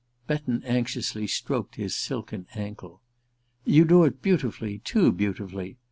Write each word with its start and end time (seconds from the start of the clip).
Betton 0.25 0.63
anxiously 0.63 1.27
stroked 1.27 1.75
his 1.75 1.93
silken 1.93 2.47
ankle. 2.55 3.03
"You 3.65 3.85
do 3.85 4.03
it 4.03 4.19
beautifully, 4.23 4.79
too 4.79 5.11
beautifully. 5.11 5.77